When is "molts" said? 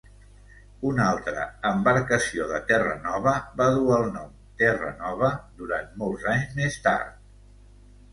6.05-6.25